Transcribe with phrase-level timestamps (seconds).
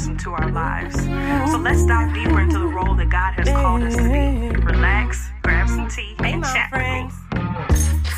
[0.00, 0.96] blessing to our lives.
[1.52, 4.56] So let's dive deeper into the role that God has called us to be.
[4.64, 7.10] Relax, grab some tea, and chat with me.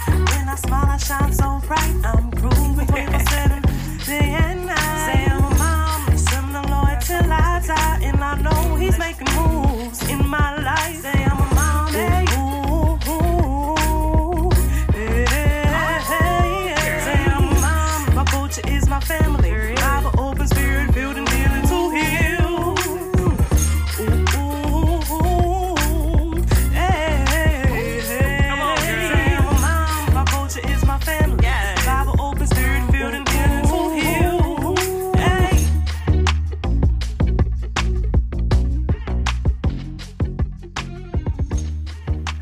[0.07, 1.95] When I smile, I shine so bright.
[2.05, 3.63] I'm grooving 24 7,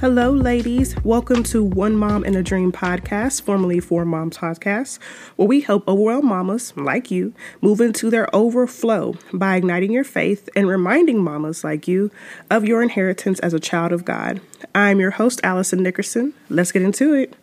[0.00, 0.96] Hello, ladies.
[1.04, 4.98] Welcome to One Mom and a Dream podcast, formerly Four Moms Podcast,
[5.36, 10.48] where we help overwhelmed mamas like you move into their overflow by igniting your faith
[10.56, 12.10] and reminding mamas like you
[12.50, 14.41] of your inheritance as a child of God.
[14.75, 16.32] I'm your host, Allyson Nickerson.
[16.48, 17.34] Let's get into it.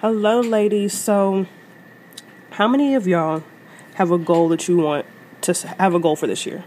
[0.00, 0.92] Hello, ladies.
[0.96, 1.46] So,
[2.50, 3.42] how many of y'all
[3.94, 5.06] have a goal that you want
[5.40, 6.62] to have a goal for this year?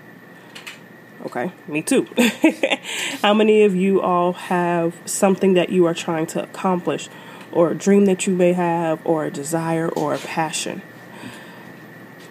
[1.25, 2.08] Okay, me too.
[3.22, 7.09] How many of you all have something that you are trying to accomplish,
[7.52, 10.81] or a dream that you may have, or a desire, or a passion?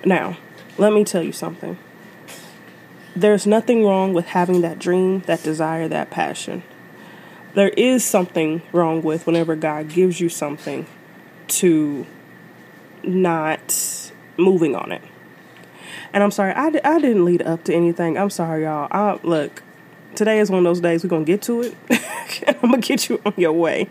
[0.05, 0.38] Now,
[0.77, 1.78] let me tell you something.
[3.14, 6.62] There's nothing wrong with having that dream, that desire, that passion.
[7.54, 10.86] There is something wrong with whenever God gives you something
[11.48, 12.06] to
[13.02, 15.02] not moving on it.
[16.12, 18.19] And I'm sorry, I, I didn't lead up to anything.
[18.19, 18.88] I'm sorry, y'all.
[18.91, 19.62] I, look,
[20.14, 21.74] today is one of those days we're going to get to it.
[22.62, 23.88] I'm going to get you on your way.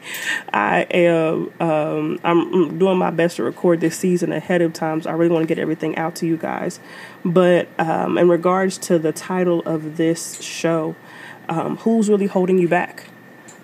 [0.53, 5.02] I am um, I'm doing my best to record this season ahead of time.
[5.02, 6.80] So I really want to get everything out to you guys.
[7.23, 10.95] But um, in regards to the title of this show,
[11.47, 13.06] um, who's really holding you back?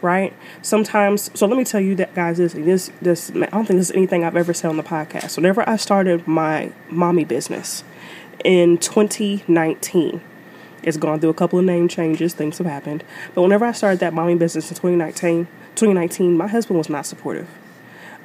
[0.01, 0.33] right?
[0.61, 2.37] Sometimes, so let me tell you that, guys.
[2.37, 3.31] This, this, this.
[3.31, 5.35] I don't think this is anything I've ever said on the podcast.
[5.35, 7.83] Whenever I started my mommy business
[8.43, 10.21] in 2019,
[10.83, 12.33] it's gone through a couple of name changes.
[12.33, 13.03] Things have happened,
[13.33, 17.47] but whenever I started that mommy business in 2019, 2019, my husband was not supportive,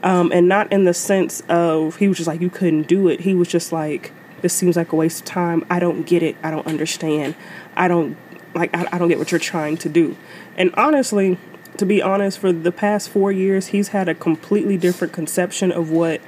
[0.03, 3.21] um, and not in the sense of he was just like you couldn't do it.
[3.21, 4.13] He was just like
[4.43, 5.65] this seems like a waste of time.
[5.71, 6.37] I don't get it.
[6.43, 7.35] I don't understand.
[7.77, 8.17] I don't
[8.55, 8.75] like.
[8.75, 10.17] I, I don't get what you're trying to do.
[10.57, 11.39] And honestly,
[11.77, 15.91] to be honest, for the past four years, he's had a completely different conception of
[15.91, 16.21] what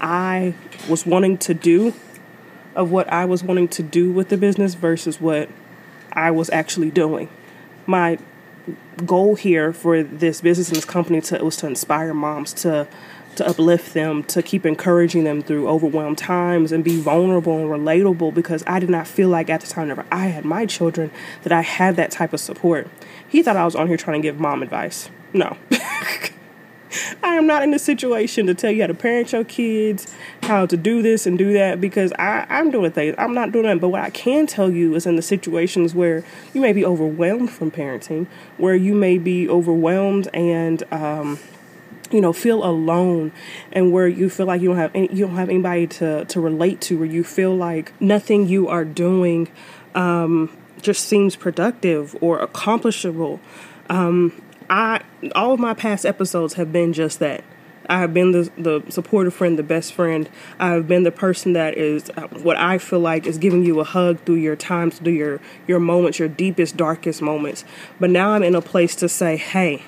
[0.00, 0.54] I
[0.88, 1.94] was wanting to do,
[2.80, 5.50] of what I was wanting to do with the business versus what
[6.12, 7.28] I was actually doing.
[7.86, 8.18] My
[9.04, 12.88] goal here for this business and this company to was to inspire moms to
[13.36, 18.34] to uplift them, to keep encouraging them through overwhelmed times and be vulnerable and relatable
[18.34, 21.52] because I did not feel like at the time whenever I had my children that
[21.52, 22.88] I had that type of support.
[23.28, 25.10] He thought I was on here trying to give mom advice.
[25.32, 25.56] No.
[27.22, 30.12] I am not in a situation to tell you how to parent your kids,
[30.42, 33.14] how to do this and do that, because I, I'm doing things.
[33.18, 33.80] I'm not doing that.
[33.80, 37.50] But what I can tell you is in the situations where you may be overwhelmed
[37.50, 41.38] from parenting, where you may be overwhelmed and um,
[42.10, 43.32] you know feel alone
[43.72, 46.40] and where you feel like you don't have any, you don't have anybody to to
[46.40, 49.48] relate to where you feel like nothing you are doing
[49.94, 53.40] um just seems productive or accomplishable
[53.88, 54.32] um
[54.70, 55.02] i
[55.34, 57.44] all of my past episodes have been just that
[57.90, 60.30] I have been the, the supportive friend, the best friend.
[60.60, 63.80] I have been the person that is uh, what I feel like is giving you
[63.80, 67.64] a hug through your times, through your your moments, your deepest, darkest moments.
[67.98, 69.82] But now I'm in a place to say, hey,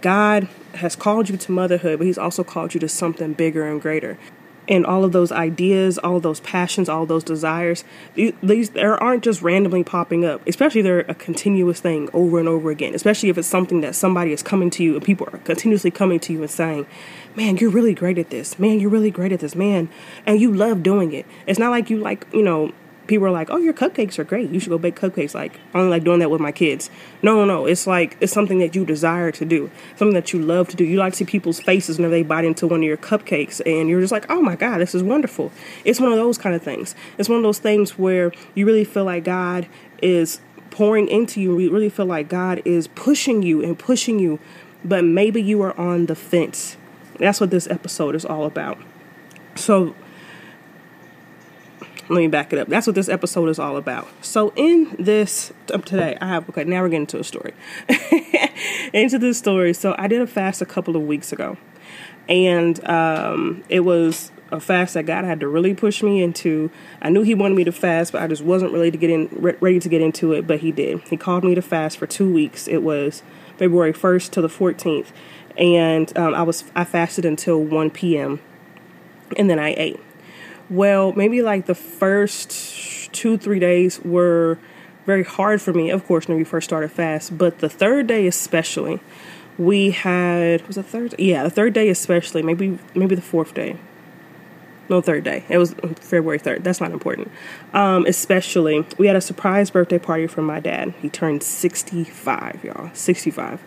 [0.00, 3.80] God has called you to motherhood, but He's also called you to something bigger and
[3.80, 4.18] greater.
[4.68, 7.84] And all of those ideas, all those passions, all those desires,
[8.14, 10.46] these there aren't just randomly popping up.
[10.46, 12.94] Especially they're a continuous thing over and over again.
[12.94, 16.20] Especially if it's something that somebody is coming to you and people are continuously coming
[16.20, 16.86] to you and saying,
[17.34, 18.58] "Man, you're really great at this.
[18.58, 19.56] Man, you're really great at this.
[19.56, 19.88] Man,
[20.26, 22.72] and you love doing it." It's not like you like you know
[23.12, 24.50] people are like, "Oh, your cupcakes are great.
[24.50, 26.90] You should go bake cupcakes." Like, I only like doing that with my kids.
[27.22, 27.66] No, no, no.
[27.66, 30.84] It's like it's something that you desire to do, something that you love to do.
[30.84, 33.88] You like to see people's faces whenever they bite into one of your cupcakes, and
[33.88, 35.52] you're just like, "Oh my god, this is wonderful."
[35.84, 36.94] It's one of those kind of things.
[37.18, 39.66] It's one of those things where you really feel like God
[40.00, 41.58] is pouring into you.
[41.58, 44.38] You really feel like God is pushing you and pushing you,
[44.84, 46.78] but maybe you are on the fence.
[47.18, 48.78] That's what this episode is all about.
[49.54, 49.94] So
[52.12, 52.68] let me back it up.
[52.68, 54.06] That's what this episode is all about.
[54.20, 56.64] So in this today, I have okay.
[56.64, 57.54] Now we're getting to a story.
[58.92, 59.72] into this story.
[59.72, 61.56] So I did a fast a couple of weeks ago,
[62.28, 66.70] and um, it was a fast that God had to really push me into.
[67.00, 69.28] I knew He wanted me to fast, but I just wasn't really to get in
[69.32, 70.46] re- ready to get into it.
[70.46, 71.00] But He did.
[71.08, 72.68] He called me to fast for two weeks.
[72.68, 73.22] It was
[73.56, 75.12] February first to the fourteenth,
[75.56, 78.40] and um, I was I fasted until one p.m.
[79.36, 80.00] and then I ate.
[80.72, 84.58] Well, maybe like the first two three days were
[85.04, 85.90] very hard for me.
[85.90, 89.00] Of course, when we first started fast, but the third day especially
[89.58, 93.76] we had was a third yeah the third day especially maybe maybe the fourth day.
[94.88, 95.44] No third day.
[95.50, 97.30] It was february 3rd that's not important.
[97.74, 100.94] Um, especially we had a surprise birthday party from my dad.
[101.02, 103.62] He turned 65 y'all 65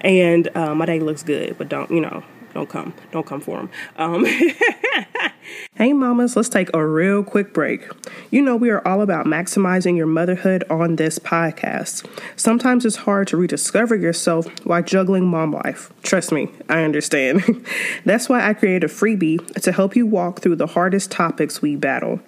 [0.00, 2.24] and uh, my dad looks good but don't you know
[2.54, 3.70] don't come don't come for him.
[3.96, 4.24] Um,
[5.74, 7.86] Hey, mamas, let's take a real quick break.
[8.30, 12.08] You know, we are all about maximizing your motherhood on this podcast.
[12.36, 15.92] Sometimes it's hard to rediscover yourself while juggling mom life.
[16.02, 17.66] Trust me, I understand.
[18.04, 21.76] That's why I created a freebie to help you walk through the hardest topics we
[21.76, 22.20] battle.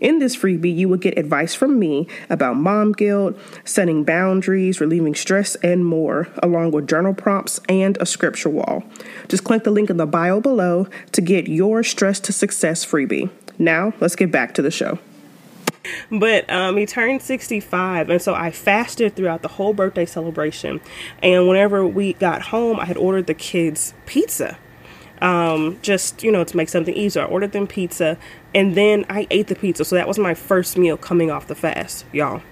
[0.00, 5.14] In this freebie, you will get advice from me about mom guilt, setting boundaries, relieving
[5.14, 8.84] stress, and more, along with journal prompts and a scripture wall.
[9.28, 13.30] Just click the link in the bio below to get your stress to success freebie.
[13.58, 14.98] Now, let's get back to the show.
[16.10, 20.80] But um, he turned 65, and so I fasted throughout the whole birthday celebration.
[21.22, 24.58] And whenever we got home, I had ordered the kids pizza
[25.26, 27.22] um, just you know to make something easier.
[27.22, 28.16] I ordered them pizza,
[28.54, 29.84] and then I ate the pizza.
[29.84, 32.42] So that was my first meal coming off the fast, y'all.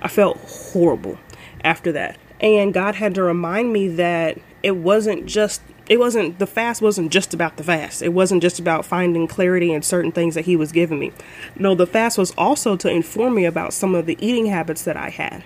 [0.00, 1.18] I felt horrible
[1.64, 6.46] after that, and God had to remind me that it wasn't just it wasn't the
[6.46, 8.02] fast wasn't just about the fast.
[8.02, 11.12] It wasn't just about finding clarity in certain things that He was giving me.
[11.56, 14.96] No, the fast was also to inform me about some of the eating habits that
[14.96, 15.42] I had.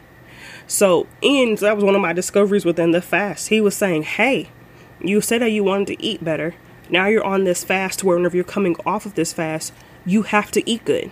[0.67, 3.49] So, in so that was one of my discoveries within the fast.
[3.49, 4.50] He was saying, "Hey."
[4.99, 6.55] You said that you wanted to eat better.
[6.88, 9.72] Now you're on this fast where whenever you're coming off of this fast,
[10.04, 11.10] you have to eat good.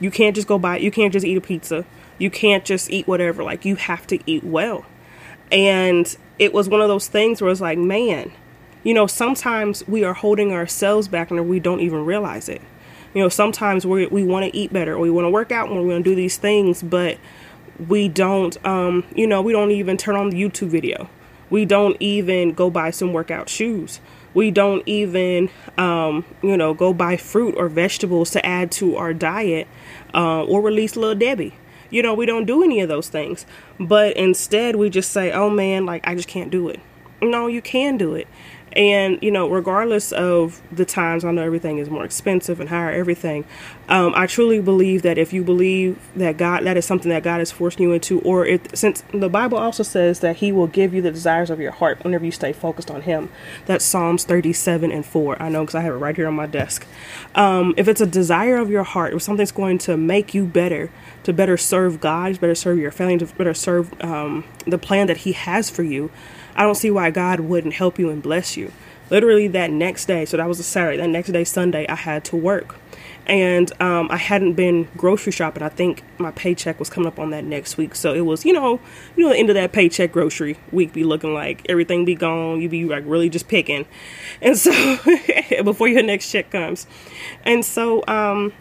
[0.00, 1.84] You can't just go buy, you can't just eat a pizza.
[2.18, 3.42] You can't just eat whatever.
[3.42, 4.84] Like, you have to eat well.
[5.50, 8.32] And it was one of those things where it's like, man,
[8.82, 12.62] you know, sometimes we are holding ourselves back and we don't even realize it.
[13.14, 15.68] You know, sometimes we, we want to eat better or we want to work out
[15.68, 17.18] and we want to do these things, but
[17.88, 21.08] we don't, um, you know, we don't even turn on the YouTube video
[21.50, 24.00] we don't even go buy some workout shoes.
[24.34, 25.48] We don't even,
[25.78, 29.68] um, you know, go buy fruit or vegetables to add to our diet
[30.12, 31.54] uh, or release Little Debbie.
[31.90, 33.46] You know, we don't do any of those things.
[33.78, 36.80] But instead, we just say, oh man, like, I just can't do it.
[37.22, 38.26] No, you can do it.
[38.74, 42.90] And, you know, regardless of the times, I know everything is more expensive and higher,
[42.90, 43.44] everything.
[43.88, 47.40] Um, I truly believe that if you believe that God, that is something that God
[47.40, 50.92] is forcing you into, or if, since the Bible also says that He will give
[50.92, 53.30] you the desires of your heart whenever you stay focused on Him.
[53.66, 55.40] That's Psalms 37 and 4.
[55.40, 56.86] I know because I have it right here on my desk.
[57.34, 60.90] Um, if it's a desire of your heart, if something's going to make you better,
[61.22, 65.06] to better serve God, to better serve your family, to better serve um, the plan
[65.06, 66.10] that He has for you,
[66.56, 68.72] I don't see why God wouldn't help you and bless you.
[69.10, 72.24] Literally that next day, so that was a Saturday, that next day, Sunday, I had
[72.26, 72.76] to work.
[73.26, 75.62] And um, I hadn't been grocery shopping.
[75.62, 77.94] I think my paycheck was coming up on that next week.
[77.94, 78.80] So it was, you know,
[79.16, 82.60] you know, the end of that paycheck grocery week be looking like everything be gone.
[82.60, 83.86] You be like really just picking.
[84.42, 84.72] And so
[85.64, 86.86] before your next check comes.
[87.44, 88.52] And so um,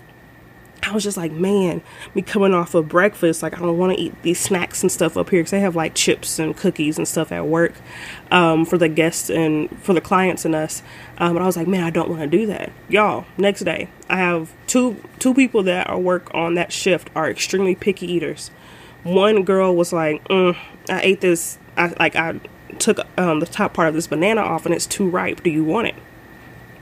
[0.84, 1.82] I was just like, man,
[2.14, 5.16] me coming off of breakfast, like I don't want to eat these snacks and stuff
[5.16, 7.74] up here because they have like chips and cookies and stuff at work
[8.32, 10.84] um, for the guests and for the clients and us.
[11.18, 13.26] Um, I was like, man, I don't want to do that, y'all.
[13.38, 17.76] Next day, I have two two people that are work on that shift are extremely
[17.76, 18.52] picky eaters.
[19.04, 20.58] One girl was like, mm,
[20.90, 22.40] I ate this, I like I
[22.80, 25.44] took um, the top part of this banana off and it's too ripe.
[25.44, 25.96] Do you want it?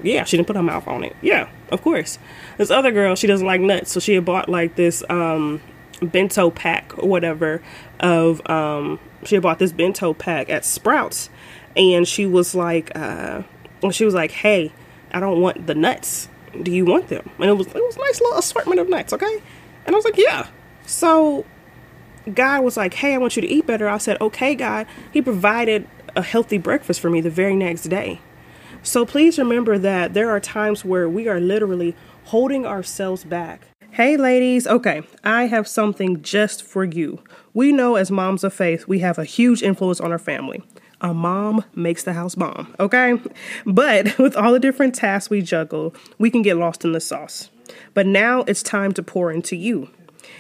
[0.04, 1.16] Yeah, she didn't put her mouth on it.
[1.22, 2.20] Yeah, of course.
[2.58, 5.62] This other girl, she doesn't like nuts, so she had bought like this um,
[6.02, 7.62] bento pack or whatever
[8.00, 11.30] of um, she had bought this bento pack at Sprouts,
[11.76, 13.44] and she was like, uh,
[13.92, 14.72] she was like, hey,
[15.12, 16.30] I don't want the nuts.
[16.62, 17.30] Do you want them?
[17.40, 19.42] And it was it was nice little assortment of nuts, okay?
[19.86, 20.48] And I was like, yeah.
[20.86, 21.46] So
[22.34, 23.88] God was like, hey, I want you to eat better.
[23.88, 24.86] I said, okay, God.
[25.12, 28.20] He provided a healthy breakfast for me the very next day.
[28.84, 31.96] So please remember that there are times where we are literally
[32.26, 33.68] holding ourselves back.
[33.92, 34.66] Hey, ladies.
[34.66, 37.22] Okay, I have something just for you.
[37.54, 40.64] We know as moms of faith, we have a huge influence on our family.
[41.02, 43.20] A mom makes the house bomb, okay?
[43.66, 47.50] But with all the different tasks we juggle, we can get lost in the sauce.
[47.94, 49.90] But now it's time to pour into you.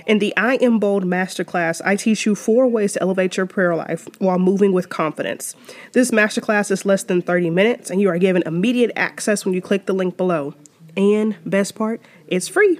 [0.05, 3.75] In the I Am Bold Masterclass, I teach you four ways to elevate your prayer
[3.75, 5.55] life while moving with confidence.
[5.93, 9.61] This masterclass is less than 30 minutes, and you are given immediate access when you
[9.61, 10.55] click the link below.
[10.97, 12.79] And best part, it's free.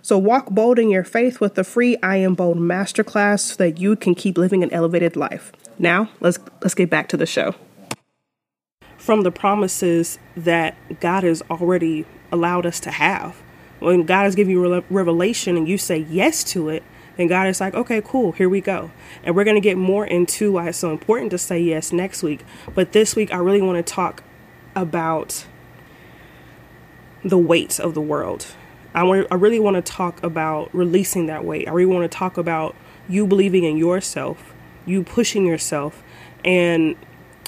[0.00, 3.78] So walk bold in your faith with the free I Am Bold masterclass so that
[3.78, 5.52] you can keep living an elevated life.
[5.78, 7.54] Now, let's let's get back to the show.
[8.96, 13.42] From the promises that God has already allowed us to have.
[13.82, 16.82] When God has given you revelation and you say yes to it,
[17.16, 18.90] then God is like, okay, cool, here we go.
[19.22, 22.22] And we're going to get more into why it's so important to say yes next
[22.22, 22.44] week.
[22.74, 24.22] But this week, I really want to talk
[24.74, 25.46] about
[27.24, 28.46] the weight of the world.
[28.94, 31.68] I, want, I really want to talk about releasing that weight.
[31.68, 32.74] I really want to talk about
[33.08, 34.54] you believing in yourself,
[34.86, 36.02] you pushing yourself,
[36.44, 36.96] and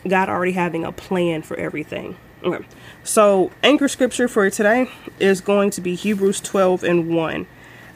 [0.06, 2.16] God already having a plan for everything.
[2.44, 2.64] Okay.
[3.04, 7.46] So, anchor scripture for today is going to be Hebrews 12 and 1.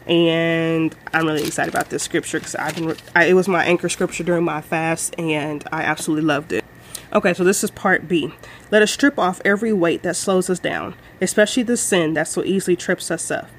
[0.07, 3.91] And I'm really excited about this scripture because I've been, I, it was my anchor
[3.91, 6.65] scripture during my fast and I absolutely loved it.
[7.13, 8.33] Okay, so this is part B.
[8.71, 12.43] Let us strip off every weight that slows us down, especially the sin that so
[12.43, 13.51] easily trips us up.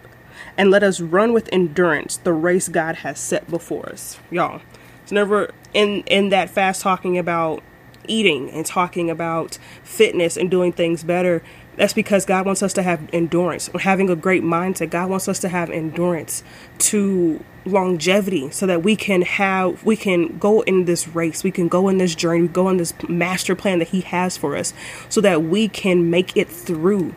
[0.57, 4.19] And let us run with endurance the race God has set before us.
[4.31, 4.61] Y'all,
[5.03, 7.63] it's never in in that fast talking about
[8.09, 11.41] eating and talking about fitness and doing things better,
[11.75, 13.69] that's because God wants us to have endurance.
[13.79, 16.43] Having a great mindset, God wants us to have endurance
[16.79, 21.67] to longevity so that we can have we can go in this race we can
[21.67, 24.73] go in this journey go on this master plan that he has for us
[25.07, 27.13] so that we can make it through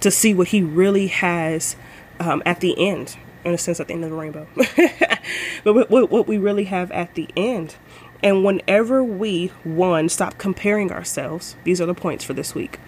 [0.00, 1.76] to see what he really has
[2.20, 4.46] um, at the end in a sense at the end of the rainbow
[5.64, 7.76] but what, what we really have at the end
[8.24, 12.80] and whenever we, one, stop comparing ourselves, these are the points for this week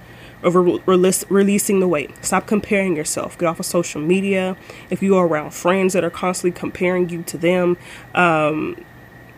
[0.43, 2.25] of re- release, releasing the weight.
[2.25, 3.37] Stop comparing yourself.
[3.37, 4.57] Get off of social media.
[4.89, 7.77] If you are around friends that are constantly comparing you to them,
[8.15, 8.83] um,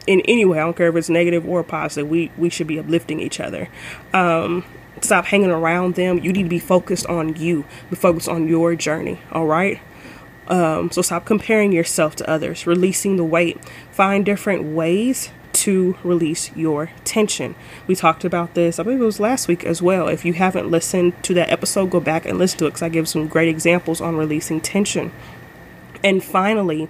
[0.07, 2.79] in any way, I don't care if it's negative or positive, we, we should be
[2.79, 3.69] uplifting each other.
[4.15, 4.65] Um,
[5.01, 6.19] stop hanging around them.
[6.19, 9.81] You need to be focused on you, be focused on your journey, all right?
[10.47, 13.63] Um, so stop comparing yourself to others, releasing the weight.
[13.91, 17.55] Find different ways to release your tension.
[17.87, 20.09] We talked about this, I believe it was last week as well.
[20.09, 22.89] If you haven't listened to that episode, go back and listen to it because I
[22.89, 25.13] give some great examples on releasing tension.
[26.05, 26.89] And finally,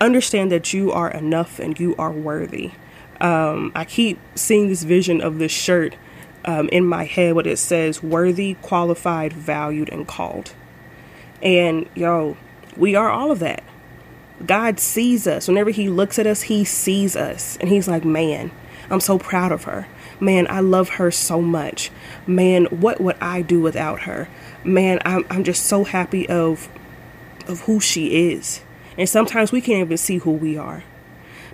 [0.00, 2.72] understand that you are enough and you are worthy.
[3.20, 5.96] Um, I keep seeing this vision of this shirt
[6.44, 10.52] um, in my head, what it says worthy, qualified, valued, and called.
[11.42, 12.36] And yo,
[12.76, 13.62] we are all of that.
[14.44, 15.48] God sees us.
[15.48, 17.56] Whenever He looks at us, He sees us.
[17.58, 18.50] And He's like, man,
[18.90, 19.86] I'm so proud of her.
[20.20, 21.90] Man, I love her so much.
[22.26, 24.28] Man, what would I do without her?
[24.62, 26.68] Man, I'm, I'm just so happy of
[27.46, 28.62] of who she is.
[28.96, 30.84] And sometimes we can't even see who we are.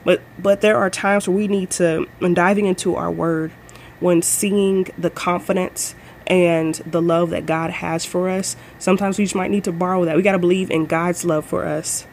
[0.05, 3.51] But but there are times where we need to when diving into our word,
[3.99, 5.95] when seeing the confidence
[6.27, 10.05] and the love that God has for us, sometimes we just might need to borrow
[10.05, 10.17] that.
[10.17, 12.07] We got to believe in God's love for us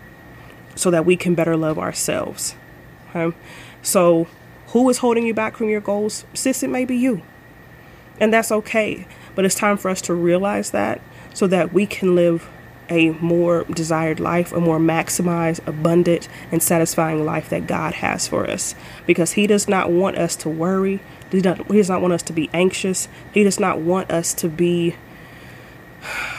[0.77, 2.55] so that we can better love ourselves.
[3.09, 3.35] Okay?
[3.81, 4.27] So,
[4.67, 6.25] who is holding you back from your goals?
[6.33, 7.21] Sis, it may be you.
[8.19, 9.07] And that's okay.
[9.35, 11.01] But it's time for us to realize that
[11.33, 12.49] so that we can live
[12.89, 18.49] a more desired life, a more maximized, abundant, and satisfying life that God has for
[18.49, 18.75] us.
[19.05, 21.01] Because He does not want us to worry.
[21.31, 23.07] He does not, he does not want us to be anxious.
[23.33, 24.95] He does not want us to be.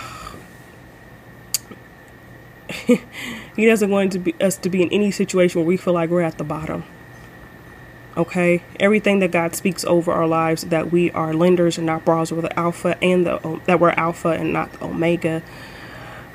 [3.59, 6.11] He doesn't want to be, us to be in any situation where we feel like
[6.11, 6.85] we're at the bottom.
[8.17, 12.31] Okay, everything that God speaks over our lives that we are lenders and not borrowers,
[12.31, 15.43] we're the alpha and the that we're alpha and not the omega.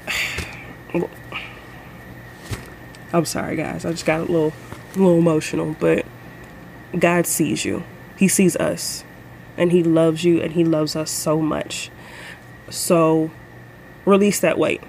[3.14, 3.86] I'm sorry, guys.
[3.86, 4.52] I just got a little,
[4.94, 6.06] a little emotional, but
[7.00, 7.86] God sees you.
[8.18, 9.06] He sees us,
[9.56, 11.90] and He loves you, and He loves us so much.
[12.70, 13.32] So,
[14.04, 14.82] release that weight.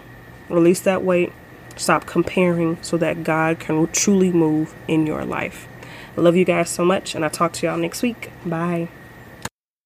[0.48, 1.32] Release that weight
[1.76, 5.68] Stop comparing so that God can truly move in your life.
[6.16, 8.30] I love you guys so much, and I'll talk to y'all next week.
[8.46, 8.88] Bye.